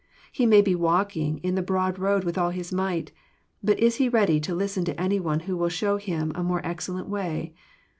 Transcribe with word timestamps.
He 0.31 0.47
may 0.47 0.63
be 0.63 0.73
walking 0.73 1.37
in 1.43 1.53
the 1.53 1.61
broad 1.61 1.99
road 1.99 2.23
with 2.23 2.35
all 2.35 2.49
his 2.49 2.73
might. 2.73 3.11
But 3.63 3.79
is 3.79 3.97
he 3.97 4.09
ready 4.09 4.39
to 4.39 4.55
listen 4.55 4.83
to 4.85 4.99
any 4.99 5.19
one 5.19 5.41
who 5.41 5.55
will 5.55 5.69
show 5.69 5.97
him 5.97 6.31
a 6.33 6.41
more 6.41 6.65
excellent 6.65 7.07
way? 7.07 7.53